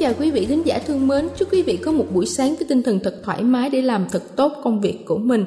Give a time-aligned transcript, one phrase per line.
[0.00, 2.66] Chào quý vị thính giả thương mến, chúc quý vị có một buổi sáng với
[2.68, 5.44] tinh thần thật thoải mái để làm thật tốt công việc của mình.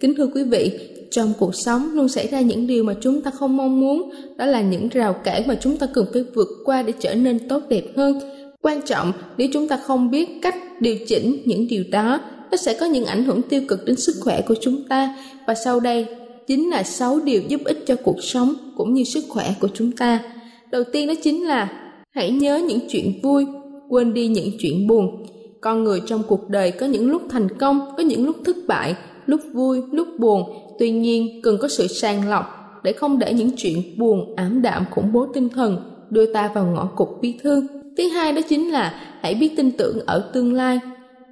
[0.00, 0.72] Kính thưa quý vị,
[1.10, 4.46] trong cuộc sống luôn xảy ra những điều mà chúng ta không mong muốn, đó
[4.46, 7.62] là những rào cản mà chúng ta cần phải vượt qua để trở nên tốt
[7.68, 8.20] đẹp hơn.
[8.62, 12.76] Quan trọng nếu chúng ta không biết cách điều chỉnh những điều đó, nó sẽ
[12.80, 16.06] có những ảnh hưởng tiêu cực đến sức khỏe của chúng ta và sau đây
[16.46, 19.92] chính là 6 điều giúp ích cho cuộc sống cũng như sức khỏe của chúng
[19.92, 20.22] ta.
[20.70, 21.68] Đầu tiên đó chính là
[22.10, 23.46] hãy nhớ những chuyện vui
[23.94, 25.26] quên đi những chuyện buồn.
[25.60, 28.94] Con người trong cuộc đời có những lúc thành công, có những lúc thất bại,
[29.26, 30.42] lúc vui, lúc buồn.
[30.78, 32.44] Tuy nhiên, cần có sự sàng lọc
[32.84, 35.76] để không để những chuyện buồn ảm đạm, khủng bố tinh thần
[36.10, 37.66] đưa ta vào ngõ cụt bi thương
[37.96, 40.80] thứ hai đó chính là hãy biết tin tưởng ở tương lai.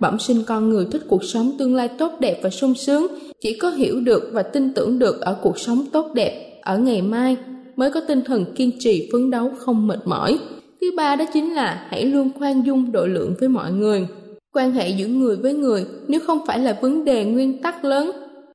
[0.00, 3.06] Bẩm sinh con người thích cuộc sống tương lai tốt đẹp và sung sướng,
[3.40, 7.02] chỉ có hiểu được và tin tưởng được ở cuộc sống tốt đẹp ở ngày
[7.02, 7.36] mai
[7.76, 10.38] mới có tinh thần kiên trì phấn đấu không mệt mỏi.
[10.82, 14.06] Thứ ba đó chính là hãy luôn khoan dung độ lượng với mọi người.
[14.52, 18.10] Quan hệ giữa người với người nếu không phải là vấn đề nguyên tắc lớn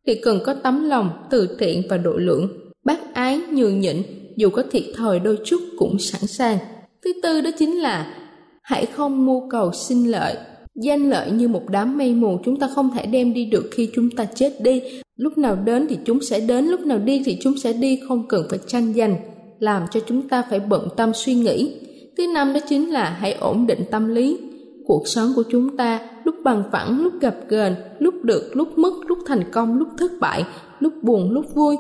[0.08, 2.50] thì cần có tấm lòng, từ thiện và độ lượng.
[2.86, 4.04] Bác ái, nhường nhịn,
[4.36, 6.58] dù có thiệt thòi đôi chút cũng sẵn sàng.
[7.06, 8.14] Thứ tư đó chính là
[8.62, 10.36] hãy không mưu cầu sinh lợi.
[10.84, 13.90] Danh lợi như một đám mây mù chúng ta không thể đem đi được khi
[13.96, 14.82] chúng ta chết đi.
[15.16, 18.28] Lúc nào đến thì chúng sẽ đến, lúc nào đi thì chúng sẽ đi, không
[18.28, 19.16] cần phải tranh giành,
[19.60, 21.87] làm cho chúng ta phải bận tâm suy nghĩ
[22.18, 24.38] Thứ năm đó chính là hãy ổn định tâm lý.
[24.86, 28.94] Cuộc sống của chúng ta lúc bằng phẳng, lúc gặp gờn, lúc được, lúc mất,
[29.08, 30.44] lúc thành công, lúc thất bại,
[30.80, 31.76] lúc buồn, lúc vui.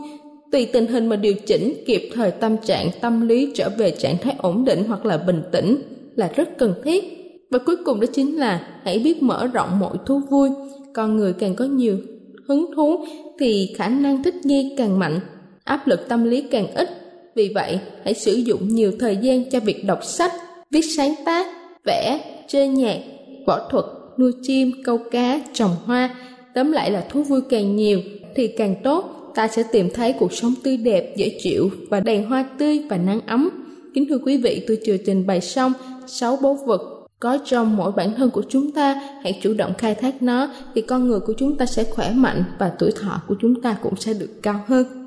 [0.52, 4.18] Tùy tình hình mà điều chỉnh kịp thời tâm trạng, tâm lý trở về trạng
[4.22, 5.81] thái ổn định hoặc là bình tĩnh
[6.16, 7.04] là rất cần thiết.
[7.52, 10.50] Và cuối cùng đó chính là hãy biết mở rộng mọi thú vui.
[10.94, 11.98] Con người càng có nhiều
[12.48, 13.06] hứng thú
[13.40, 15.19] thì khả năng thích nghi càng mạnh,
[15.64, 16.90] áp lực tâm lý càng ít
[17.38, 20.31] vì vậy, hãy sử dụng nhiều thời gian cho việc đọc sách,
[20.72, 21.48] viết sáng tác,
[21.86, 23.00] vẽ, chơi nhạc,
[23.48, 23.86] võ thuật,
[24.18, 26.16] nuôi chim, câu cá, trồng hoa.
[26.56, 28.02] Tóm lại là thú vui càng nhiều
[28.36, 32.22] thì càng tốt, ta sẽ tìm thấy cuộc sống tươi đẹp, dễ chịu và đầy
[32.22, 33.50] hoa tươi và nắng ấm.
[33.94, 35.74] Kính thưa quý vị, tôi chưa trình bày xong
[36.08, 36.81] sáu bố vật
[37.19, 40.81] có trong mỗi bản thân của chúng ta hãy chủ động khai thác nó thì
[40.81, 43.96] con người của chúng ta sẽ khỏe mạnh và tuổi thọ của chúng ta cũng
[43.96, 45.06] sẽ được cao hơn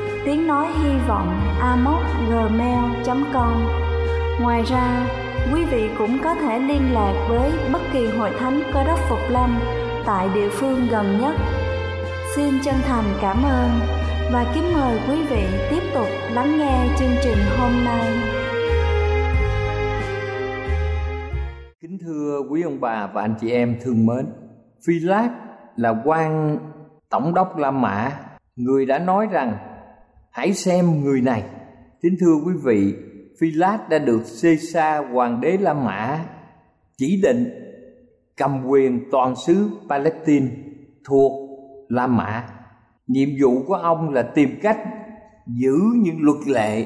[0.25, 1.29] tiếng nói hy vọng
[1.61, 3.53] amocgmail.com.
[4.41, 5.05] Ngoài ra,
[5.53, 9.19] quý vị cũng có thể liên lạc với bất kỳ hội thánh cơ đốc Phục
[9.29, 9.59] Lâm
[10.05, 11.35] tại địa phương gần nhất.
[12.35, 13.69] Xin chân thành cảm ơn
[14.33, 18.07] và kính mời quý vị tiếp tục lắng nghe chương trình hôm nay.
[21.81, 24.25] Kính thưa quý ông bà và anh chị em thương mến,
[24.85, 25.29] Phi Lát
[25.75, 26.57] là quan
[27.09, 28.11] tổng đốc La Mã,
[28.55, 29.70] người đã nói rằng
[30.31, 31.43] hãy xem người này
[32.01, 32.93] kính thưa quý vị
[33.39, 36.25] Philat đã được Caesar hoàng đế La Mã
[36.97, 37.49] chỉ định
[38.37, 40.47] cầm quyền toàn xứ Palestine
[41.05, 41.31] thuộc
[41.89, 42.47] La Mã
[43.07, 44.79] nhiệm vụ của ông là tìm cách
[45.47, 46.85] giữ những luật lệ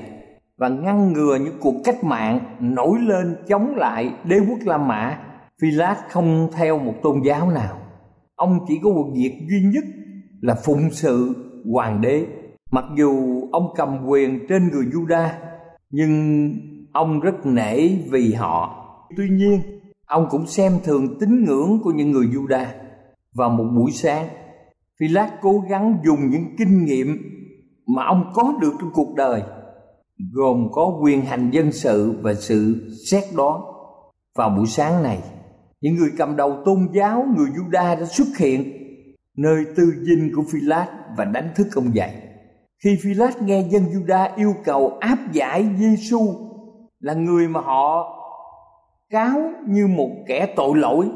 [0.58, 5.20] và ngăn ngừa những cuộc cách mạng nổi lên chống lại đế quốc La Mã.
[5.62, 7.78] Philat không theo một tôn giáo nào.
[8.36, 9.84] Ông chỉ có một việc duy nhất
[10.42, 11.34] là phụng sự
[11.74, 12.26] hoàng đế.
[12.76, 15.30] Mặc dù ông cầm quyền trên người Juda,
[15.90, 16.54] nhưng
[16.94, 18.86] ông rất nể vì họ.
[19.18, 19.62] Tuy nhiên,
[20.06, 22.66] ông cũng xem thường tín ngưỡng của những người Juda.
[23.34, 24.28] Vào một buổi sáng,
[25.00, 27.18] Philat cố gắng dùng những kinh nghiệm
[27.88, 29.42] mà ông có được trong cuộc đời
[30.32, 33.62] gồm có quyền hành dân sự và sự xét đoán
[34.36, 35.20] vào buổi sáng này
[35.82, 38.72] những người cầm đầu tôn giáo người Juda đã xuất hiện
[39.38, 42.25] nơi tư dinh của Philat và đánh thức ông dậy
[42.84, 46.20] khi Phi Lát nghe dân Juda yêu cầu áp giải Giêsu
[47.00, 48.16] là người mà họ
[49.10, 51.10] cáo như một kẻ tội lỗi,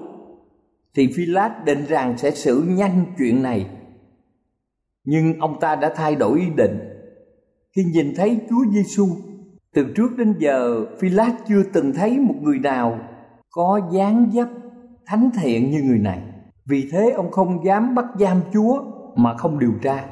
[0.95, 3.69] thì Phi Lát định rằng sẽ xử nhanh chuyện này.
[5.03, 6.79] Nhưng ông ta đã thay đổi ý định.
[7.75, 9.07] Khi nhìn thấy Chúa Giêsu
[9.73, 12.99] từ trước đến giờ Phi Lát chưa từng thấy một người nào
[13.51, 14.47] có dáng dấp
[15.05, 16.21] thánh thiện như người này.
[16.65, 18.83] Vì thế ông không dám bắt giam Chúa
[19.15, 20.05] mà không điều tra.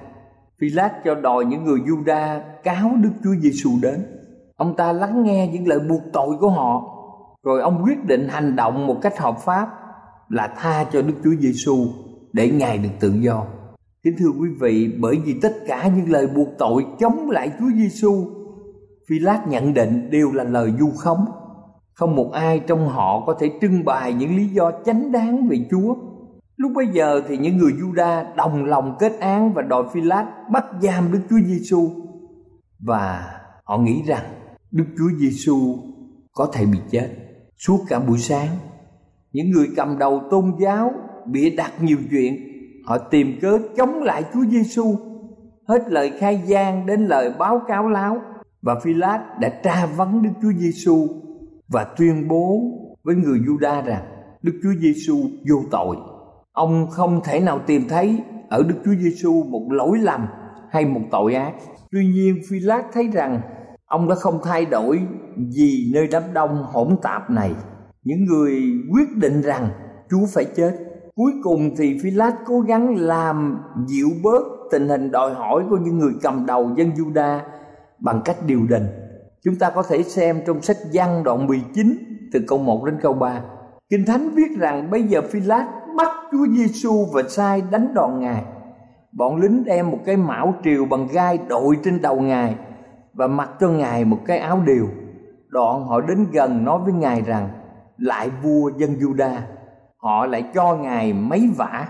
[0.62, 4.06] Phi Lát cho đòi những người Juda cáo Đức Chúa Giêsu đến
[4.56, 6.94] ông ta lắng nghe những lời buộc tội của họ
[7.44, 9.68] rồi ông quyết định hành động một cách hợp pháp
[10.30, 11.88] là tha cho Đức Chúa Giêsu
[12.34, 13.44] để ngài được tự do
[14.04, 17.70] Kính thưa quý vị, bởi vì tất cả những lời buộc tội chống lại Chúa
[17.76, 18.26] Giêsu,
[19.10, 21.26] Phi Lát nhận định đều là lời du khống.
[21.94, 25.58] Không một ai trong họ có thể trưng bày những lý do chánh đáng về
[25.72, 25.96] Chúa.
[26.58, 30.26] Lúc bấy giờ thì những người Juda đồng lòng kết án và đòi Phi Lát
[30.52, 31.90] bắt giam Đức Chúa Giêsu
[32.80, 33.34] và
[33.64, 34.24] họ nghĩ rằng
[34.72, 35.78] Đức Chúa Giêsu
[36.34, 37.10] có thể bị chết.
[37.58, 38.48] Suốt cả buổi sáng,
[39.34, 40.92] những người cầm đầu tôn giáo
[41.26, 42.36] bịa đặt nhiều chuyện
[42.86, 44.96] họ tìm cớ chống lại Chúa Giêsu
[45.68, 48.22] hết lời khai gian đến lời báo cáo láo
[48.62, 51.08] và phi lát đã tra vấn Đức Chúa Giêsu
[51.68, 52.62] và tuyên bố
[53.04, 54.04] với người Juda rằng
[54.42, 55.18] Đức Chúa Giêsu
[55.50, 56.17] vô tội.
[56.58, 60.28] Ông không thể nào tìm thấy ở Đức Chúa Giêsu một lỗi lầm
[60.72, 61.54] hay một tội ác.
[61.92, 63.42] Tuy nhiên phi lát thấy rằng
[63.86, 65.02] ông đã không thay đổi
[65.50, 67.52] gì nơi đám đông hỗn tạp này.
[68.04, 68.62] Những người
[68.94, 69.70] quyết định rằng
[70.10, 70.72] Chúa phải chết
[71.16, 75.78] Cuối cùng thì Phi Lát cố gắng làm dịu bớt tình hình đòi hỏi của
[75.78, 77.40] những người cầm đầu dân Juda
[78.00, 78.84] bằng cách điều đình.
[79.44, 81.98] Chúng ta có thể xem trong sách Giăng đoạn 19
[82.34, 83.42] từ câu 1 đến câu 3.
[83.90, 88.20] Kinh Thánh viết rằng bây giờ Phi Lát bắt Chúa Giêsu và sai đánh đòn
[88.20, 88.44] Ngài.
[89.12, 92.56] Bọn lính đem một cái mão triều bằng gai đội trên đầu Ngài
[93.14, 94.88] và mặc cho Ngài một cái áo điều.
[95.50, 97.50] Đoạn họ đến gần nói với Ngài rằng,
[97.98, 99.38] lại vua dân Juda
[99.98, 101.88] họ lại cho ngài mấy vả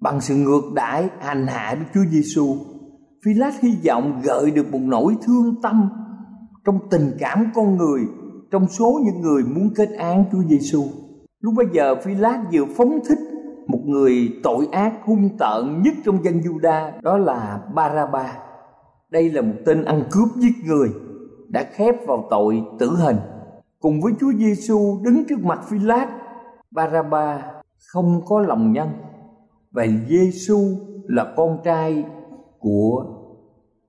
[0.00, 2.56] bằng sự ngược đãi hành hạ Đức Chúa Giêsu.
[3.24, 5.88] Phi Lát hy vọng gợi được một nỗi thương tâm
[6.64, 8.00] trong tình cảm con người,
[8.50, 10.84] trong số những người muốn kết án Chúa Giêsu.
[11.40, 13.18] Lúc bây giờ Phi Lát vừa phóng thích
[13.68, 18.38] một người tội ác hung tợn nhất trong dân Juda, đó là Baraba.
[19.10, 20.88] Đây là một tên ăn cướp giết người,
[21.48, 23.16] đã khép vào tội tử hình.
[23.80, 26.06] Cùng với Chúa Giêsu đứng trước mặt Phi Lát
[26.70, 27.52] Baraba
[27.92, 28.88] không có lòng nhân,
[29.70, 30.58] và Giêsu
[31.06, 32.04] là con trai
[32.58, 33.04] của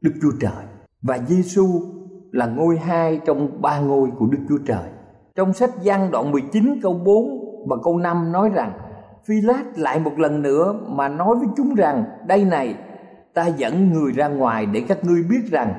[0.02, 0.66] Đức Chúa Trời
[1.02, 1.66] và Giêsu
[2.32, 4.90] là ngôi hai trong ba ngôi của Đức Chúa Trời.
[5.36, 7.30] Trong sách Giăng đoạn 19 câu 4
[7.70, 8.72] và câu 5 nói rằng
[9.30, 12.76] Phi Lát lại một lần nữa mà nói với chúng rằng đây này
[13.34, 15.74] ta dẫn người ra ngoài để các ngươi biết rằng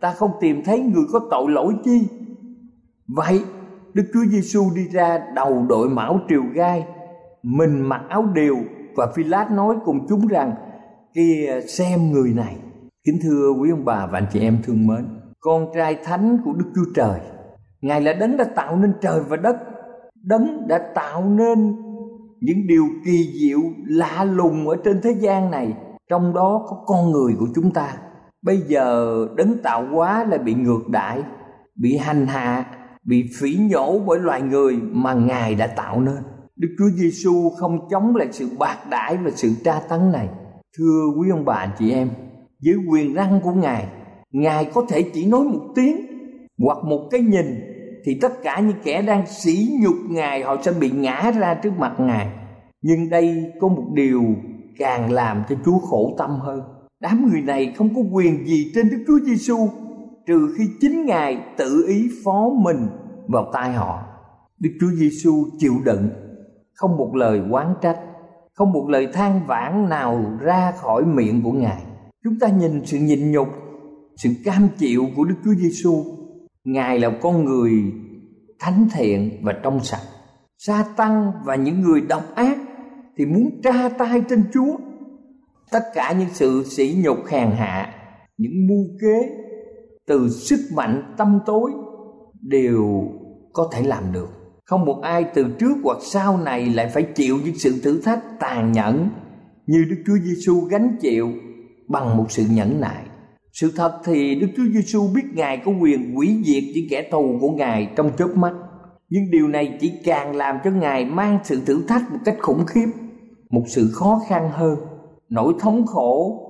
[0.00, 2.08] ta không tìm thấy người có tội lỗi chi.
[3.08, 3.40] Vậy
[3.94, 6.86] Đức Chúa Giêsu đi ra đầu đội mão triều gai,
[7.42, 8.56] mình mặc áo điều
[8.96, 10.54] và Phi Lát nói cùng chúng rằng
[11.14, 12.56] kia xem người này.
[13.06, 15.06] Kính thưa quý ông bà và anh chị em thương mến,
[15.40, 17.20] con trai thánh của Đức Chúa Trời,
[17.80, 19.56] Ngài là đấng đã tạo nên trời và đất,
[20.22, 21.83] đấng đã tạo nên
[22.44, 25.72] những điều kỳ diệu lạ lùng ở trên thế gian này,
[26.10, 27.96] trong đó có con người của chúng ta.
[28.42, 31.22] Bây giờ đấng tạo hóa lại bị ngược đãi,
[31.76, 32.64] bị hành hạ
[33.04, 36.16] bị phỉ nhổ bởi loài người mà Ngài đã tạo nên.
[36.56, 40.28] Đức Chúa Giêsu không chống lại sự bạc đãi và sự tra tấn này.
[40.78, 42.10] Thưa quý ông bà chị em,
[42.64, 43.86] với quyền năng của Ngài,
[44.32, 45.96] Ngài có thể chỉ nói một tiếng
[46.58, 47.73] hoặc một cái nhìn
[48.04, 51.72] thì tất cả những kẻ đang sỉ nhục Ngài họ sẽ bị ngã ra trước
[51.78, 52.28] mặt Ngài.
[52.82, 54.22] Nhưng đây có một điều
[54.78, 56.60] càng làm cho Chúa khổ tâm hơn.
[57.00, 59.68] đám người này không có quyền gì trên Đức Chúa Giêsu
[60.26, 62.88] trừ khi chính Ngài tự ý phó mình
[63.28, 64.02] vào tay họ.
[64.60, 66.08] Đức Chúa Giêsu chịu đựng,
[66.74, 68.00] không một lời oán trách,
[68.54, 71.82] không một lời than vãn nào ra khỏi miệng của Ngài.
[72.24, 73.48] Chúng ta nhìn sự nhịn nhục,
[74.16, 76.04] sự cam chịu của Đức Chúa Giêsu.
[76.64, 77.72] Ngài là con người
[78.58, 80.02] thánh thiện và trong sạch.
[80.58, 82.58] Sa tăng và những người độc ác
[83.16, 84.76] thì muốn tra tay trên Chúa.
[85.70, 87.94] Tất cả những sự sỉ nhục hèn hạ,
[88.38, 89.28] những mưu kế
[90.06, 91.70] từ sức mạnh tâm tối
[92.40, 93.04] đều
[93.52, 94.28] có thể làm được.
[94.64, 98.22] Không một ai từ trước hoặc sau này lại phải chịu những sự thử thách
[98.40, 99.08] tàn nhẫn
[99.66, 101.32] như Đức Chúa Giêsu gánh chịu
[101.88, 103.04] bằng một sự nhẫn nại.
[103.54, 107.38] Sự thật thì Đức Chúa Giêsu biết Ngài có quyền hủy diệt những kẻ thù
[107.40, 108.52] của Ngài trong chớp mắt.
[109.08, 112.66] Nhưng điều này chỉ càng làm cho Ngài mang sự thử thách một cách khủng
[112.66, 112.86] khiếp,
[113.50, 114.78] một sự khó khăn hơn,
[115.28, 116.40] nỗi thống khổ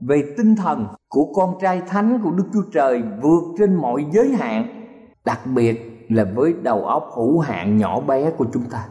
[0.00, 4.28] về tinh thần của con trai thánh của Đức Chúa Trời vượt trên mọi giới
[4.28, 4.66] hạn,
[5.24, 8.88] đặc biệt là với đầu óc hữu hạn nhỏ bé của chúng ta.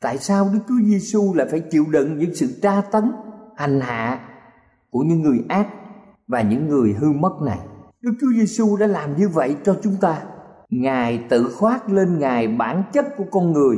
[0.00, 3.12] Tại sao Đức Chúa Giêsu lại phải chịu đựng những sự tra tấn,
[3.56, 4.20] hành hạ
[4.90, 5.68] của những người ác
[6.32, 7.58] và những người hư mất này?
[8.00, 10.22] Đức Chúa Giêsu đã làm như vậy cho chúng ta.
[10.70, 13.76] Ngài tự khoác lên Ngài bản chất của con người,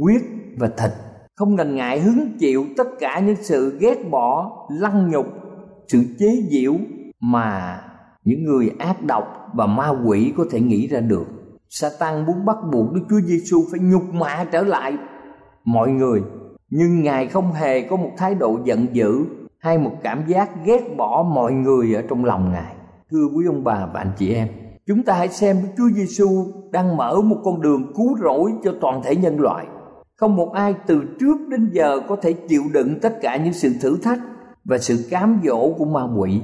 [0.00, 0.22] quyết
[0.58, 0.90] và thịt,
[1.36, 5.26] không ngần ngại hứng chịu tất cả những sự ghét bỏ, lăng nhục,
[5.88, 6.74] sự chế giễu
[7.20, 7.80] mà
[8.24, 9.24] những người ác độc
[9.54, 11.26] và ma quỷ có thể nghĩ ra được.
[11.70, 14.96] Satan muốn bắt buộc Đức Chúa Giêsu phải nhục mạ trở lại
[15.64, 16.22] mọi người,
[16.70, 19.24] nhưng Ngài không hề có một thái độ giận dữ
[19.64, 22.74] hay một cảm giác ghét bỏ mọi người ở trong lòng Ngài.
[23.10, 24.48] Thưa quý ông bà và anh chị em,
[24.86, 26.28] chúng ta hãy xem Chúa Giêsu
[26.72, 29.66] đang mở một con đường cứu rỗi cho toàn thể nhân loại.
[30.16, 33.72] Không một ai từ trước đến giờ có thể chịu đựng tất cả những sự
[33.80, 34.18] thử thách
[34.64, 36.40] và sự cám dỗ của ma quỷ.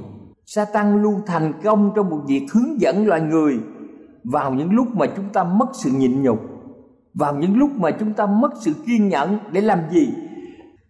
[0.46, 3.58] Satan luôn thành công trong một việc hướng dẫn loài người
[4.24, 6.38] vào những lúc mà chúng ta mất sự nhịn nhục,
[7.14, 10.08] vào những lúc mà chúng ta mất sự kiên nhẫn để làm gì?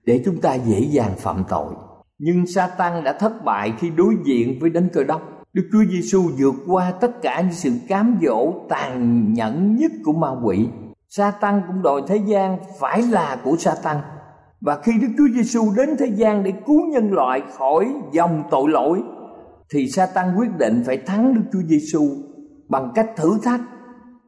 [0.04, 1.74] Để chúng ta dễ dàng phạm tội.
[2.22, 5.22] Nhưng Satan đã thất bại khi đối diện với đấng cơ đốc.
[5.52, 10.12] Đức Chúa Giêsu vượt qua tất cả những sự cám dỗ tàn nhẫn nhất của
[10.12, 10.68] ma quỷ.
[11.08, 13.96] Satan cũng đòi thế gian phải là của Satan
[14.60, 18.70] và khi Đức Chúa Giêsu đến thế gian để cứu nhân loại khỏi dòng tội
[18.70, 19.02] lỗi,
[19.72, 22.08] thì Satan quyết định phải thắng Đức Chúa Giêsu
[22.68, 23.60] bằng cách thử thách,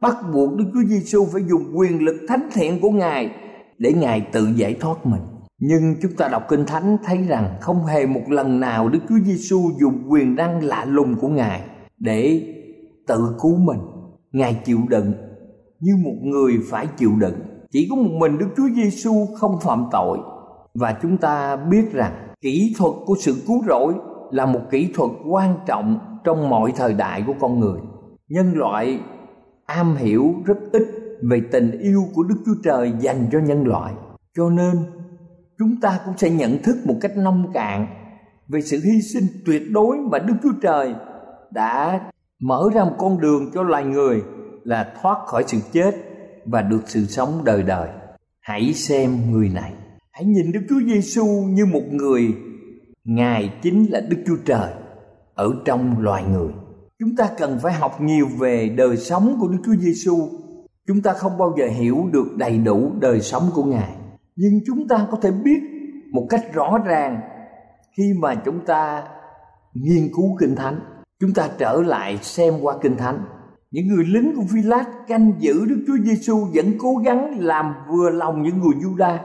[0.01, 3.31] bắt buộc Đức Chúa Giêsu phải dùng quyền lực thánh thiện của Ngài
[3.77, 5.21] để Ngài tự giải thoát mình.
[5.65, 9.19] Nhưng chúng ta đọc Kinh Thánh thấy rằng không hề một lần nào Đức Chúa
[9.25, 11.61] Giêsu dùng quyền năng lạ lùng của Ngài
[11.97, 12.43] để
[13.07, 13.79] tự cứu mình.
[14.31, 15.13] Ngài chịu đựng
[15.79, 17.35] như một người phải chịu đựng
[17.71, 20.17] chỉ có một mình Đức Chúa Giêsu không phạm tội
[20.73, 23.93] và chúng ta biết rằng kỹ thuật của sự cứu rỗi
[24.31, 27.79] là một kỹ thuật quan trọng trong mọi thời đại của con người.
[28.29, 28.99] Nhân loại
[29.65, 30.83] am hiểu rất ít
[31.21, 33.93] về tình yêu của Đức Chúa Trời dành cho nhân loại.
[34.37, 34.75] Cho nên
[35.59, 37.87] chúng ta cũng sẽ nhận thức một cách nông cạn
[38.47, 40.95] về sự hy sinh tuyệt đối mà Đức Chúa Trời
[41.51, 42.01] đã
[42.39, 44.21] mở ra một con đường cho loài người
[44.63, 45.95] là thoát khỏi sự chết
[46.45, 47.89] và được sự sống đời đời.
[48.39, 49.73] Hãy xem người này.
[50.11, 52.33] Hãy nhìn Đức Chúa Giêsu như một người
[53.03, 54.71] Ngài chính là Đức Chúa Trời
[55.33, 56.49] ở trong loài người.
[56.99, 60.29] Chúng ta cần phải học nhiều về đời sống của Đức Chúa Giêsu.
[60.87, 63.95] Chúng ta không bao giờ hiểu được đầy đủ đời sống của Ngài,
[64.35, 65.59] nhưng chúng ta có thể biết
[66.11, 67.21] một cách rõ ràng
[67.97, 69.03] khi mà chúng ta
[69.73, 70.79] nghiên cứu Kinh Thánh.
[71.19, 73.25] Chúng ta trở lại xem qua Kinh Thánh
[73.73, 74.59] những người lính của phi
[75.07, 79.17] canh giữ Đức Chúa Giêsu vẫn cố gắng làm vừa lòng những người Juda.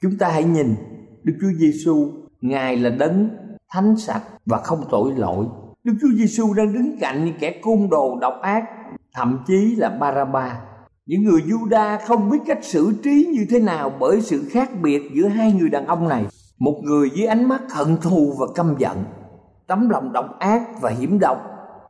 [0.00, 0.74] Chúng ta hãy nhìn
[1.22, 3.28] Đức Chúa Giêsu, Ngài là đấng
[3.70, 5.46] thánh sạch và không tội lỗi.
[5.84, 8.64] Đức Chúa Giêsu đang đứng cạnh những kẻ côn đồ độc ác,
[9.14, 10.60] thậm chí là Baraba.
[11.06, 15.02] Những người Juda không biết cách xử trí như thế nào bởi sự khác biệt
[15.14, 16.26] giữa hai người đàn ông này.
[16.58, 19.04] Một người với ánh mắt hận thù và căm giận,
[19.66, 21.38] tấm lòng độc ác và hiểm độc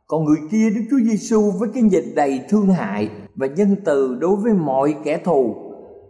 [0.07, 4.17] còn người kia Đức Chúa Giêsu với cái nhìn đầy thương hại và nhân từ
[4.19, 5.55] đối với mọi kẻ thù,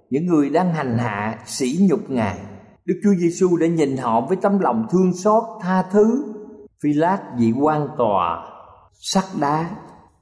[0.09, 2.39] những người đang hành hạ, sỉ nhục Ngài.
[2.85, 6.23] Đức Chúa Giêsu đã nhìn họ với tấm lòng thương xót, tha thứ.
[6.83, 8.51] Phi lát vị quan tòa,
[8.93, 9.69] sắt đá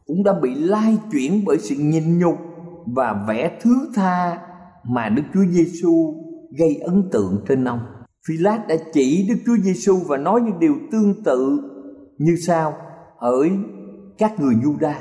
[0.05, 2.37] cũng đã bị lai chuyển bởi sự nhìn nhục
[2.85, 4.37] và vẻ thứ tha
[4.83, 6.13] mà Đức Chúa Giêsu
[6.57, 7.79] gây ấn tượng trên ông.
[8.27, 11.59] Phi lát đã chỉ Đức Chúa Giêsu và nói những điều tương tự
[12.17, 12.73] như sau:
[13.17, 13.51] hỡi
[14.17, 14.93] các người Juda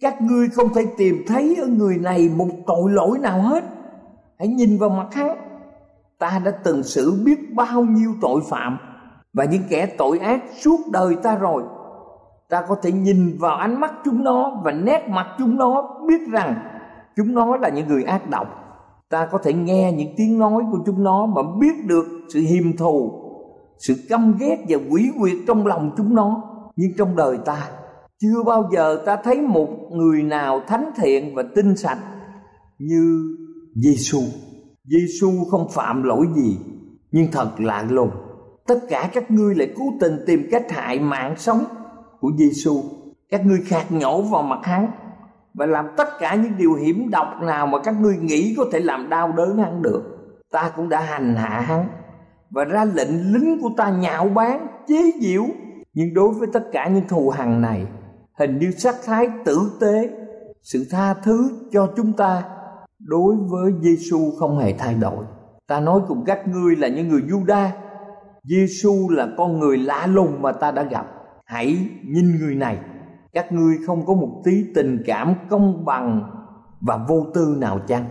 [0.00, 3.64] các ngươi không thể tìm thấy ở người này một tội lỗi nào hết
[4.38, 5.36] hãy nhìn vào mặt hắn
[6.18, 8.78] ta đã từng xử biết bao nhiêu tội phạm
[9.32, 11.62] và những kẻ tội ác suốt đời ta rồi
[12.48, 16.28] ta có thể nhìn vào ánh mắt chúng nó và nét mặt chúng nó biết
[16.32, 16.54] rằng
[17.18, 18.46] chúng nó là những người ác độc
[19.10, 22.76] ta có thể nghe những tiếng nói của chúng nó mà biết được sự hiềm
[22.76, 23.12] thù
[23.78, 26.42] sự căm ghét và quỷ quyệt trong lòng chúng nó
[26.76, 27.70] nhưng trong đời ta
[28.20, 31.98] chưa bao giờ ta thấy một người nào thánh thiện và tinh sạch
[32.78, 33.36] như
[33.74, 34.20] Giêsu.
[34.84, 36.58] Giêsu không phạm lỗi gì,
[37.12, 38.10] nhưng thật lạ lùng.
[38.66, 41.64] Tất cả các ngươi lại cố tình tìm cách hại mạng sống
[42.20, 42.82] của Giêsu.
[43.30, 44.90] Các ngươi khạc nhổ vào mặt hắn
[45.58, 48.80] và làm tất cả những điều hiểm độc nào mà các ngươi nghĩ có thể
[48.80, 50.02] làm đau đớn hắn được.
[50.52, 51.88] Ta cũng đã hành hạ hắn
[52.50, 55.44] và ra lệnh lính của ta nhạo báng, chế giễu.
[55.94, 57.86] Nhưng đối với tất cả những thù hằn này,
[58.38, 60.10] hình như sắc thái tử tế,
[60.62, 62.42] sự tha thứ cho chúng ta
[62.98, 65.24] đối với Giêsu không hề thay đổi.
[65.68, 67.68] Ta nói cùng các ngươi là những người Juda,
[68.44, 71.06] Giêsu là con người lạ lùng mà ta đã gặp.
[71.44, 72.78] Hãy nhìn người này,
[73.38, 76.22] các ngươi không có một tí tình cảm công bằng
[76.80, 78.04] và vô tư nào chăng?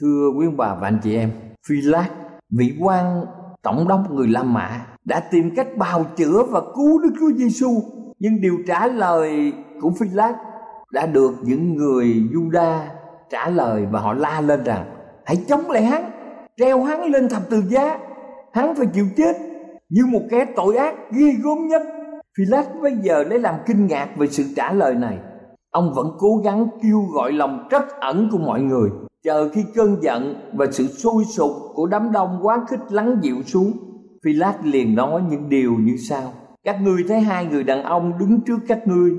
[0.00, 1.30] Thưa quý bà và anh chị em,
[1.68, 2.08] Phi Lát,
[2.50, 3.24] vị quan
[3.62, 7.82] tổng đốc người La Mã đã tìm cách bào chữa và cứu Đức Chúa Giêsu,
[8.18, 10.34] nhưng điều trả lời của Phi Lát
[10.92, 12.78] đã được những người Juda
[13.30, 14.84] trả lời và họ la lên rằng
[15.24, 16.10] hãy chống lại hắn
[16.56, 17.98] treo hắn lên thập tự giá
[18.52, 19.36] hắn phải chịu chết
[19.88, 21.82] như một kẻ tội ác ghi gớm nhất
[22.38, 25.18] Philat bây giờ lấy làm kinh ngạc về sự trả lời này.
[25.70, 28.90] Ông vẫn cố gắng kêu gọi lòng trắc ẩn của mọi người,
[29.24, 33.42] chờ khi cơn giận và sự sôi sục của đám đông quá khích lắng dịu
[33.42, 33.72] xuống.
[34.24, 36.32] Philat liền nói những điều như sau.
[36.64, 39.12] Các ngươi thấy hai người đàn ông đứng trước các ngươi.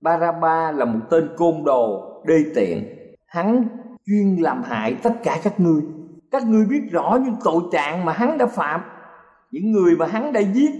[0.00, 2.84] Baraba là một tên côn đồ, đê tiện.
[3.26, 3.68] Hắn
[4.06, 5.82] chuyên làm hại tất cả các ngươi.
[6.30, 8.80] Các ngươi biết rõ những tội trạng mà hắn đã phạm.
[9.50, 10.70] Những người mà hắn đã giết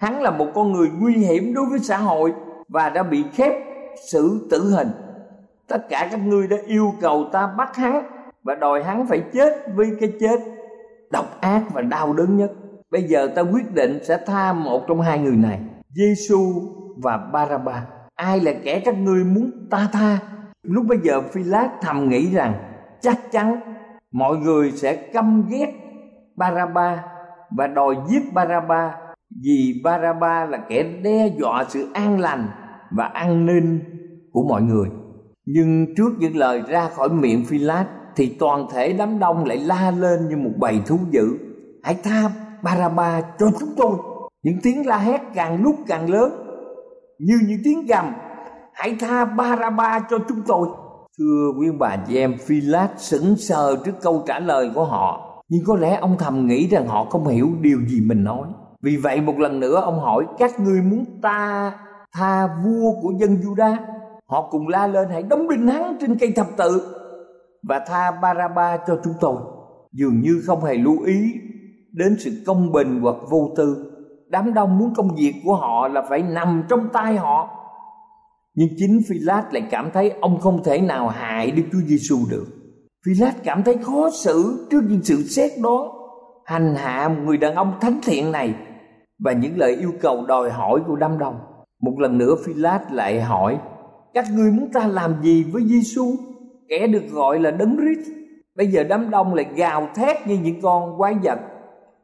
[0.00, 2.32] hắn là một con người nguy hiểm đối với xã hội
[2.68, 3.52] và đã bị khép
[4.10, 4.88] xử tử hình.
[5.68, 8.02] Tất cả các ngươi đã yêu cầu ta bắt hắn
[8.42, 10.40] và đòi hắn phải chết với cái chết
[11.10, 12.50] độc ác và đau đớn nhất.
[12.90, 15.60] Bây giờ ta quyết định sẽ tha một trong hai người này
[15.94, 16.62] Giêsu
[16.96, 17.86] và Baraba.
[18.14, 20.18] Ai là kẻ các ngươi muốn ta tha?
[20.62, 22.54] Lúc bây giờ phi lát thầm nghĩ rằng
[23.00, 23.60] chắc chắn
[24.12, 25.72] mọi người sẽ căm ghét
[26.36, 27.04] baraba
[27.50, 28.94] và đòi giết baraba
[29.42, 32.48] vì baraba là kẻ đe dọa sự an lành
[32.90, 33.80] và an ninh
[34.32, 34.88] của mọi người
[35.46, 37.84] nhưng trước những lời ra khỏi miệng phi lát
[38.16, 41.38] thì toàn thể đám đông lại la lên như một bầy thú dữ
[41.82, 42.30] hãy tha
[42.62, 43.92] baraba cho chúng tôi
[44.42, 46.32] những tiếng la hét càng lúc càng lớn
[47.18, 48.04] như những tiếng gầm
[48.78, 50.68] hãy tha Baraba cho chúng tôi.
[51.18, 55.24] Thưa quý bà chị em, Philat sững sờ trước câu trả lời của họ.
[55.48, 58.48] Nhưng có lẽ ông thầm nghĩ rằng họ không hiểu điều gì mình nói.
[58.82, 61.72] Vì vậy một lần nữa ông hỏi các ngươi muốn ta
[62.12, 63.76] tha vua của dân Juda.
[64.26, 66.94] Họ cùng la lên hãy đóng đinh hắn trên cây thập tự
[67.62, 69.36] và tha Baraba cho chúng tôi.
[69.92, 71.32] Dường như không hề lưu ý
[71.92, 73.92] đến sự công bình hoặc vô tư.
[74.28, 77.58] Đám đông muốn công việc của họ là phải nằm trong tay họ
[78.58, 82.16] nhưng chính phi lát lại cảm thấy ông không thể nào hại Đức Chúa Giêsu
[82.30, 82.46] được.
[83.06, 85.88] phi lát cảm thấy khó xử trước những sự xét đoán,
[86.44, 88.54] hành hạ một người đàn ông thánh thiện này
[89.18, 91.38] và những lời yêu cầu đòi hỏi của đám đông.
[91.82, 93.58] Một lần nữa phi lát lại hỏi:
[94.14, 96.06] "Các ngươi muốn ta làm gì với Giêsu,
[96.68, 97.98] kẻ được gọi là đấng Rít
[98.56, 101.38] Bây giờ đám đông lại gào thét như những con quái vật.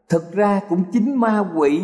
[0.09, 1.81] Thực ra cũng chính ma quỷ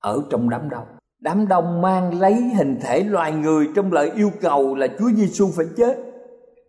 [0.00, 0.86] ở trong đám đông
[1.26, 5.48] đám đông mang lấy hình thể loài người trong lời yêu cầu là Chúa Giêsu
[5.56, 5.98] phải chết.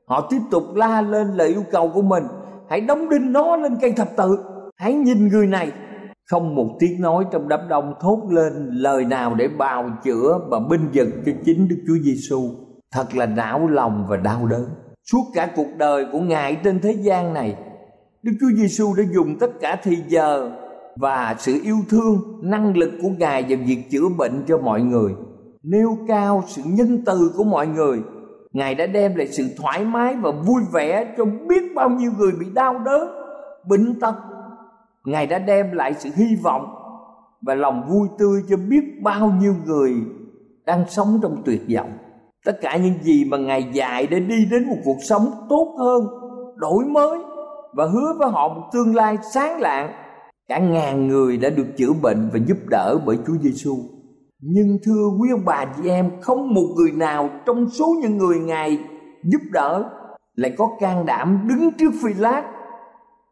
[0.05, 2.23] Họ tiếp tục la lên lời yêu cầu của mình,
[2.69, 4.37] hãy đóng đinh nó lên cây thập tự,
[4.75, 5.71] hãy nhìn người này.
[6.31, 10.59] Không một tiếng nói trong đám đông thốt lên lời nào để bào chữa và
[10.69, 12.49] binh vực cho chính Đức Chúa Giêsu.
[12.91, 14.65] Thật là não lòng và đau đớn.
[15.11, 17.55] Suốt cả cuộc đời của Ngài trên thế gian này,
[18.23, 20.51] Đức Chúa Giêsu đã dùng tất cả thì giờ
[20.95, 25.11] và sự yêu thương năng lực của ngài vào việc chữa bệnh cho mọi người
[25.63, 27.99] nêu cao sự nhân từ của mọi người
[28.53, 32.31] ngài đã đem lại sự thoải mái và vui vẻ cho biết bao nhiêu người
[32.39, 33.07] bị đau đớn
[33.67, 34.15] bệnh tật
[35.07, 36.65] ngài đã đem lại sự hy vọng
[37.41, 39.93] và lòng vui tươi cho biết bao nhiêu người
[40.65, 41.97] đang sống trong tuyệt vọng
[42.45, 46.03] tất cả những gì mà ngài dạy để đi đến một cuộc sống tốt hơn
[46.55, 47.19] đổi mới
[47.73, 49.91] và hứa với họ một tương lai sáng lạng
[50.47, 53.75] Cả ngàn người đã được chữa bệnh và giúp đỡ bởi Chúa Giêsu.
[54.41, 58.39] Nhưng thưa quý ông bà chị em, không một người nào trong số những người
[58.39, 58.79] Ngài
[59.23, 59.89] giúp đỡ
[60.35, 62.43] lại có can đảm đứng trước Phi Lát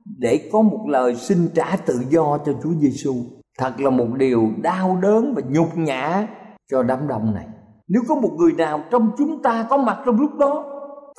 [0.06, 3.16] để có một lời xin trả tự do cho Chúa Giêsu.
[3.58, 6.28] thật là một điều đau đớn và nhục nhã
[6.72, 7.48] cho đám đông này.
[7.88, 10.66] Nếu có một người nào trong chúng ta có mặt trong lúc đó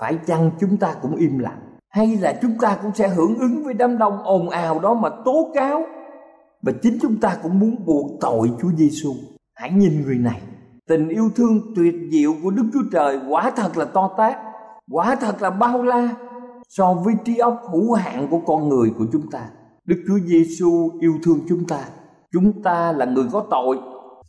[0.00, 1.60] phải chăng chúng ta cũng im lặng?
[1.88, 5.08] Hay là chúng ta cũng sẽ hưởng ứng với đám đông ồn ào đó mà
[5.24, 5.82] tố cáo?
[6.62, 9.12] Và chính chúng ta cũng muốn buộc tội Chúa Giêsu.
[9.54, 10.40] Hãy nhìn người này,
[10.88, 14.36] tình yêu thương tuyệt diệu của Đức Chúa Trời quả thật là to tát,
[14.90, 16.14] quả thật là bao la
[16.68, 19.48] so với trí óc hữu hạn của con người của chúng ta.
[19.84, 21.88] Đức Chúa Giêsu yêu thương chúng ta.
[22.32, 23.78] Chúng ta là người có tội,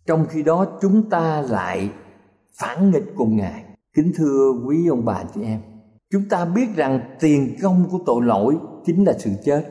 [0.05, 1.91] trong khi đó chúng ta lại
[2.59, 3.63] phản nghịch cùng Ngài.
[3.95, 5.61] Kính thưa quý ông bà chị em,
[6.11, 9.63] chúng ta biết rằng tiền công của tội lỗi chính là sự chết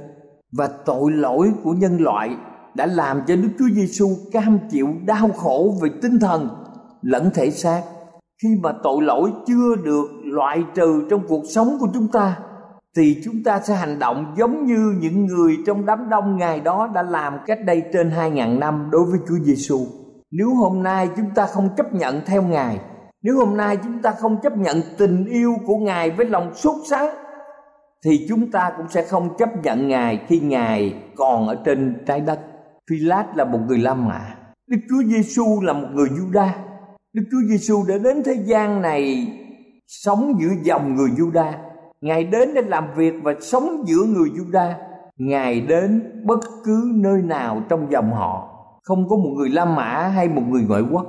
[0.53, 2.37] và tội lỗi của nhân loại
[2.75, 6.49] đã làm cho Đức Chúa Giêsu cam chịu đau khổ về tinh thần
[7.03, 7.83] lẫn thể xác
[8.43, 12.39] khi mà tội lỗi chưa được loại trừ trong cuộc sống của chúng ta
[12.97, 16.91] thì chúng ta sẽ hành động giống như những người trong đám đông ngày đó
[16.95, 19.87] đã làm cách đây trên 2.000 năm đối với Chúa Giêsu.
[20.31, 22.81] Nếu hôm nay chúng ta không chấp nhận theo Ngài,
[23.23, 26.77] nếu hôm nay chúng ta không chấp nhận tình yêu của Ngài với lòng sốt
[26.91, 27.09] sắng
[28.05, 32.21] thì chúng ta cũng sẽ không chấp nhận Ngài khi Ngài còn ở trên trái
[32.21, 32.41] đất.
[32.91, 34.21] Phi Lát là một người La Mã,
[34.67, 36.49] Đức Chúa Giêsu là một người Juda.
[37.13, 39.33] Đức Chúa Giêsu đã đến thế gian này
[39.87, 41.53] sống giữa dòng người Juda.
[42.01, 44.73] Ngài đến để làm việc và sống giữa người Juda.
[45.19, 48.49] Ngài đến bất cứ nơi nào trong dòng họ,
[48.83, 51.07] không có một người La Mã hay một người ngoại quốc.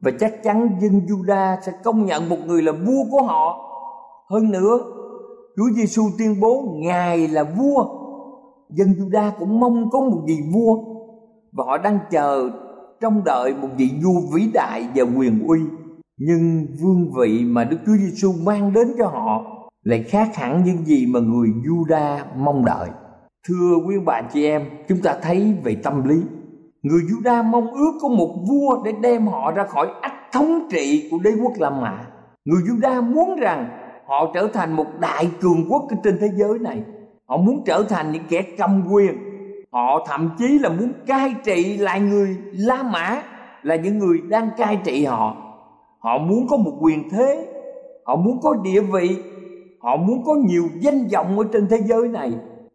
[0.00, 3.64] Và chắc chắn dân Juda sẽ công nhận một người là vua của họ.
[4.30, 4.78] Hơn nữa,
[5.56, 7.84] Chúa Giêsu tuyên bố Ngài là vua.
[8.70, 10.76] Dân Juda cũng mong có một vị vua
[11.52, 12.50] và họ đang chờ
[13.00, 15.60] trong đợi một vị vua vĩ đại và quyền uy.
[16.18, 20.84] Nhưng vương vị mà Đức Chúa Giêsu mang đến cho họ lại khác hẳn những
[20.84, 22.88] gì mà người Juda mong đợi.
[23.48, 26.22] Thưa quý bà chị em, chúng ta thấy về tâm lý.
[26.82, 31.08] Người Juda mong ước có một vua để đem họ ra khỏi ách thống trị
[31.10, 32.04] của đế quốc La Mã.
[32.44, 33.68] Người Juda muốn rằng
[34.06, 36.82] họ trở thành một đại cường quốc trên thế giới này
[37.28, 39.14] họ muốn trở thành những kẻ cầm quyền
[39.72, 43.22] họ thậm chí là muốn cai trị lại người la mã
[43.62, 45.36] là những người đang cai trị họ
[45.98, 47.46] họ muốn có một quyền thế
[48.04, 49.16] họ muốn có địa vị
[49.78, 52.32] họ muốn có nhiều danh vọng ở trên thế giới này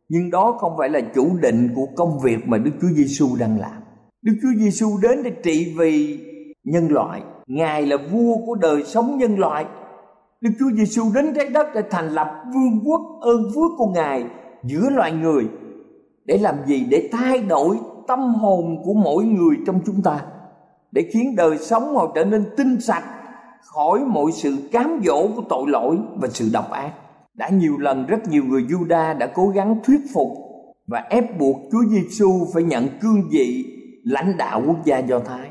[0.09, 3.59] nhưng đó không phải là chủ định của công việc mà Đức Chúa Giêsu đang
[3.59, 3.81] làm.
[4.21, 6.19] Đức Chúa Giêsu đến để trị vì
[6.63, 9.65] nhân loại, Ngài là vua của đời sống nhân loại
[10.43, 14.25] Đức Chúa Giêsu đến trái đất để thành lập vương quốc ơn phước của Ngài
[14.63, 15.47] giữa loài người.
[16.25, 16.85] Để làm gì?
[16.89, 20.25] Để thay đổi tâm hồn của mỗi người trong chúng ta.
[20.91, 23.03] Để khiến đời sống họ trở nên tinh sạch
[23.65, 26.91] khỏi mọi sự cám dỗ của tội lỗi và sự độc ác.
[27.33, 30.27] Đã nhiều lần rất nhiều người Juda đã cố gắng thuyết phục
[30.87, 33.65] và ép buộc Chúa Giêsu phải nhận cương vị
[34.03, 35.49] lãnh đạo quốc gia Do Thái.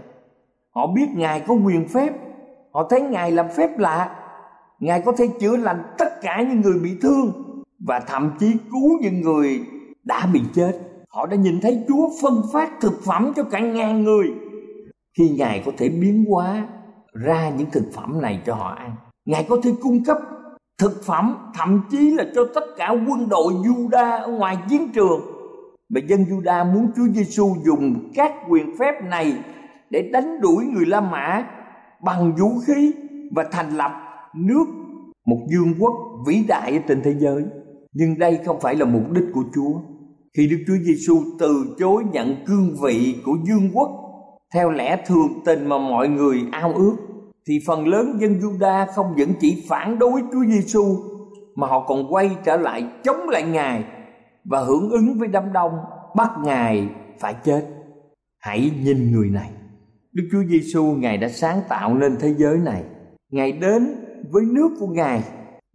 [0.74, 2.12] Họ biết Ngài có quyền phép,
[2.72, 4.22] họ thấy Ngài làm phép lạ
[4.82, 7.32] Ngài có thể chữa lành tất cả những người bị thương
[7.86, 9.60] và thậm chí cứu những người
[10.04, 10.72] đã bị chết.
[11.08, 14.26] Họ đã nhìn thấy Chúa phân phát thực phẩm cho cả ngàn người.
[15.18, 16.68] Khi Ngài có thể biến hóa
[17.12, 18.96] ra những thực phẩm này cho họ ăn.
[19.24, 20.18] Ngài có thể cung cấp
[20.78, 25.20] thực phẩm, thậm chí là cho tất cả quân đội Juda ở ngoài chiến trường.
[25.88, 29.34] mà dân Juda muốn Chúa Giêsu dùng các quyền phép này
[29.90, 31.46] để đánh đuổi người La Mã
[32.04, 32.92] bằng vũ khí
[33.30, 33.92] và thành lập
[34.34, 34.64] nước,
[35.26, 35.94] một vương quốc
[36.26, 37.44] vĩ đại trên thế giới
[37.92, 39.80] nhưng đây không phải là mục đích của Chúa
[40.36, 43.90] khi Đức Chúa Giêsu từ chối nhận cương vị của vương quốc
[44.54, 46.96] theo lẽ thường tình mà mọi người ao ước
[47.46, 50.96] thì phần lớn dân Juda không những chỉ phản đối Chúa Giêsu
[51.54, 53.84] mà họ còn quay trở lại chống lại Ngài
[54.44, 55.72] và hưởng ứng với đám đông
[56.16, 56.88] bắt Ngài
[57.20, 57.66] phải chết.
[58.38, 59.50] Hãy nhìn người này.
[60.12, 62.82] Đức Chúa Giêsu Ngài đã sáng tạo nên thế giới này.
[63.30, 63.94] Ngài đến
[64.30, 65.22] với nước của Ngài,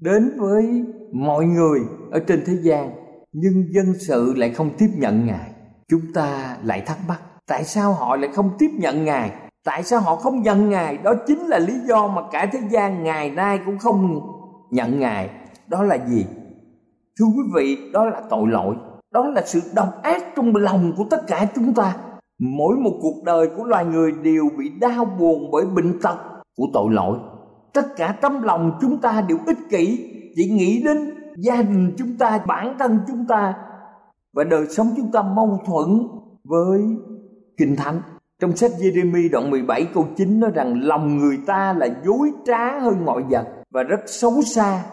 [0.01, 1.79] đến với mọi người
[2.11, 2.91] ở trên thế gian,
[3.33, 5.51] nhưng dân sự lại không tiếp nhận Ngài.
[5.89, 9.31] Chúng ta lại thắc mắc, tại sao họ lại không tiếp nhận Ngài?
[9.65, 10.97] Tại sao họ không nhận Ngài?
[10.97, 14.19] Đó chính là lý do mà cả thế gian ngày nay cũng không
[14.71, 15.29] nhận Ngài.
[15.67, 16.25] Đó là gì?
[17.19, 18.75] Thưa quý vị, đó là tội lỗi.
[19.12, 21.95] Đó là sự độc ác trong lòng của tất cả chúng ta.
[22.39, 26.17] Mỗi một cuộc đời của loài người đều bị đau buồn bởi bệnh tật
[26.57, 27.17] của tội lỗi
[27.77, 30.97] tất cả tấm lòng chúng ta đều ích kỷ chỉ nghĩ đến
[31.38, 33.53] gia đình chúng ta bản thân chúng ta
[34.33, 36.07] và đời sống chúng ta mâu thuẫn
[36.43, 36.81] với
[37.57, 38.01] kinh thánh.
[38.41, 42.79] Trong sách Jeremy đoạn 17 câu 9 nói rằng lòng người ta là dối trá
[42.79, 44.83] hơn mọi vật và rất xấu xa.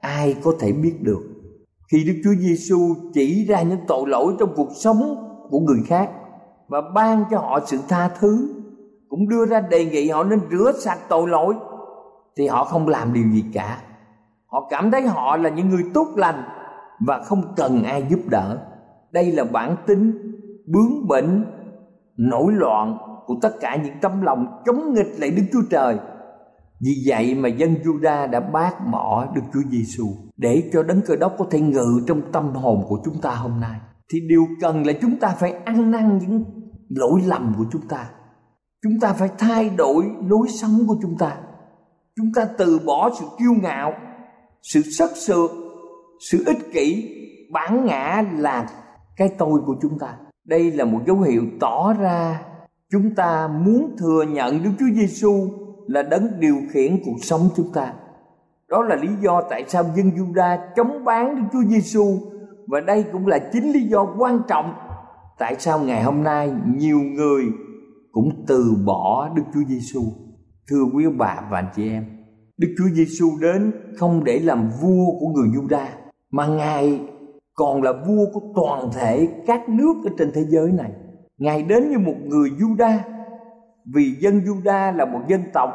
[0.00, 1.20] Ai có thể biết được?
[1.92, 2.78] Khi Đức Chúa Giêsu
[3.14, 5.16] chỉ ra những tội lỗi trong cuộc sống
[5.50, 6.10] của người khác
[6.68, 8.48] và ban cho họ sự tha thứ,
[9.08, 11.54] cũng đưa ra đề nghị họ nên rửa sạch tội lỗi,
[12.36, 13.82] thì họ không làm điều gì cả.
[14.46, 16.42] Họ cảm thấy họ là những người tốt lành
[17.06, 18.58] và không cần ai giúp đỡ.
[19.10, 20.34] Đây là bản tính
[20.66, 21.44] bướng bỉnh
[22.18, 25.96] nổi loạn của tất cả những tấm lòng chống nghịch lại Đức Chúa Trời.
[26.80, 31.16] Vì vậy mà dân Juda đã bác bỏ Đức Chúa Giêsu để cho đấng cơ
[31.16, 33.80] đốc có thể ngự trong tâm hồn của chúng ta hôm nay.
[34.12, 36.44] Thì điều cần là chúng ta phải ăn năn những
[36.88, 38.10] lỗi lầm của chúng ta.
[38.82, 41.36] Chúng ta phải thay đổi lối sống của chúng ta.
[42.16, 43.92] Chúng ta từ bỏ sự kiêu ngạo,
[44.62, 45.50] sự sắc sược,
[46.30, 47.14] sự ích kỷ,
[47.52, 48.66] bản ngã là
[49.16, 50.16] cái tôi của chúng ta.
[50.48, 52.42] Đây là một dấu hiệu tỏ ra
[52.90, 55.48] chúng ta muốn thừa nhận Đức Chúa Giêsu
[55.86, 57.92] là đấng điều khiển cuộc sống chúng ta.
[58.68, 62.18] Đó là lý do tại sao dân Juda chống bán Đức Chúa Giêsu
[62.66, 64.72] và đây cũng là chính lý do quan trọng
[65.38, 67.44] tại sao ngày hôm nay nhiều người
[68.12, 70.02] cũng từ bỏ Đức Chúa Giêsu.
[70.70, 72.04] Thưa quý bà và anh chị em,
[72.58, 75.86] Đức Chúa Giêsu đến không để làm vua của người Juda
[76.30, 77.00] mà Ngài
[77.58, 80.90] còn là vua của toàn thể các nước ở trên thế giới này.
[81.38, 82.98] Ngài đến như một người Juda,
[83.94, 85.70] vì dân Juda là một dân tộc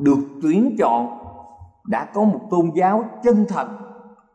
[0.00, 1.18] được tuyển chọn,
[1.86, 3.68] đã có một tôn giáo chân thật.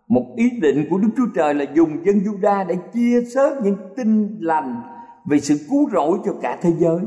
[0.07, 3.77] Một ý định của Đức Chúa Trời là dùng dân Juda để chia sớt những
[3.95, 4.81] tin lành
[5.25, 6.99] về sự cứu rỗi cho cả thế giới.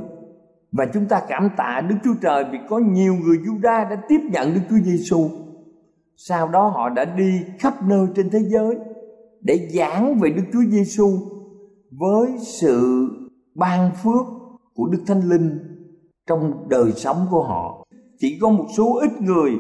[0.73, 4.21] Và chúng ta cảm tạ Đức Chúa Trời vì có nhiều người Juda đã tiếp
[4.33, 5.29] nhận Đức Chúa Giêsu.
[6.17, 8.77] Sau đó họ đã đi khắp nơi trên thế giới
[9.45, 11.19] để giảng về Đức Chúa Giêsu
[11.91, 13.09] với sự
[13.55, 14.27] ban phước
[14.75, 15.59] của Đức Thánh Linh
[16.27, 17.87] trong đời sống của họ.
[18.19, 19.53] Chỉ có một số ít người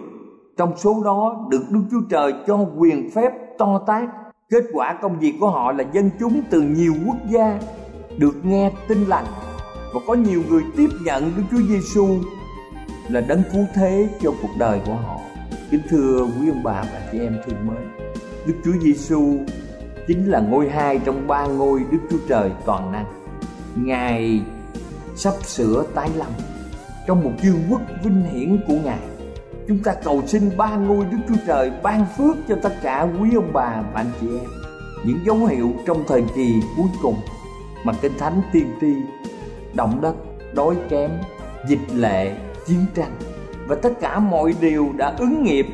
[0.57, 4.09] trong số đó được Đức Chúa Trời cho quyền phép to tát.
[4.51, 7.61] Kết quả công việc của họ là dân chúng từ nhiều quốc gia
[8.19, 9.27] được nghe tin lành
[9.95, 12.09] và có nhiều người tiếp nhận Đức Chúa Giêsu
[13.09, 15.21] là đấng cứu thế cho cuộc đời của họ.
[15.71, 18.09] Kính thưa quý ông bà và chị em thương mến,
[18.47, 19.37] Đức Chúa Giêsu
[20.07, 23.07] chính là ngôi hai trong ba ngôi Đức Chúa Trời toàn năng.
[23.77, 24.43] Ngài
[25.17, 26.29] sắp sửa tái lâm
[27.07, 28.99] trong một chương quốc vinh hiển của Ngài.
[29.69, 33.31] Chúng ta cầu xin ba ngôi Đức Chúa Trời ban phước cho tất cả quý
[33.35, 34.51] ông bà và anh chị em.
[35.05, 37.17] Những dấu hiệu trong thời kỳ cuối cùng
[37.85, 38.95] mà Kinh Thánh tiên tri,
[39.75, 40.15] động đất,
[40.55, 41.11] đói kém,
[41.69, 42.37] dịch lệ,
[42.67, 43.13] chiến tranh
[43.67, 45.67] và tất cả mọi điều đã ứng nghiệm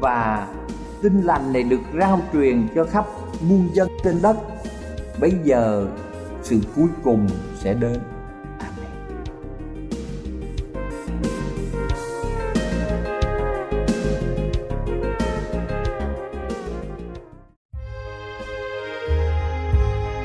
[0.00, 0.48] và
[1.02, 3.06] tin lành này được rao truyền cho khắp
[3.40, 4.36] muôn dân trên đất.
[5.20, 5.86] Bây giờ
[6.42, 7.26] sự cuối cùng
[7.58, 7.98] sẽ đến.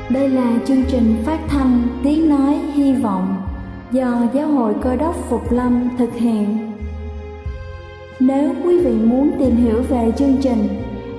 [0.10, 3.36] Đây là chương trình phát thanh Tiếng Nói Hy Vọng
[3.92, 6.72] do Giáo hội Cơ đốc Phục Lâm thực hiện.
[8.20, 10.83] Nếu quý vị muốn tìm hiểu về chương trình